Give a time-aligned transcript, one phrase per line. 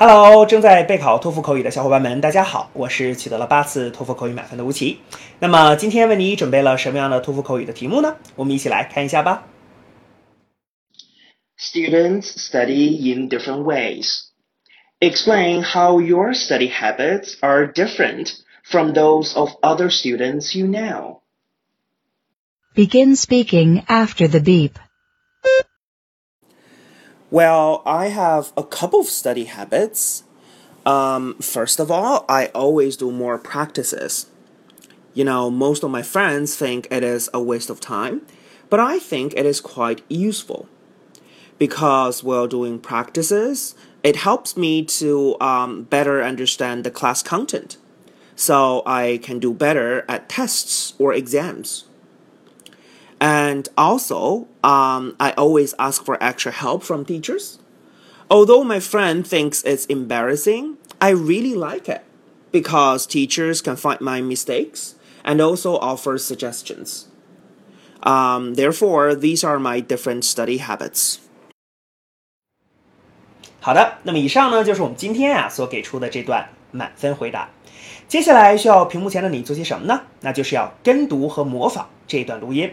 [0.00, 4.98] Hello，正在备考托福口语的小伙伴们，大家好，我是取得了八次托福口语满分的吴奇。
[5.38, 8.16] 那么今天为你准备了什么样的托福口语的题目呢？
[8.34, 9.44] 我们一起来看一下吧。
[11.58, 14.24] Students study in different ways.
[15.00, 18.32] Explain how your study habits are different
[18.62, 21.22] from those of other students you know.
[22.74, 24.72] Begin speaking after the beep.
[27.31, 30.23] Well, I have a couple of study habits.
[30.85, 34.29] Um, first of all, I always do more practices.
[35.13, 38.23] You know, most of my friends think it is a waste of time,
[38.69, 40.67] but I think it is quite useful
[41.57, 47.77] because while doing practices, it helps me to um, better understand the class content
[48.35, 51.85] so I can do better at tests or exams.
[53.20, 57.58] And also, um, I always ask for extra help from teachers.
[58.28, 62.02] Although my friend thinks it's embarrassing, I really like it
[62.52, 67.06] because teachers can find my mistakes and also offer suggestions.
[68.02, 71.18] Um, therefore, these are my different study habits.
[73.60, 77.48] 好的，那么以上呢就是我们今天啊所给出的这段满分回答。
[78.06, 80.02] 接下来需要屏幕前的你做些什么呢？
[80.20, 82.72] 那就是要跟读和模仿这一段录音。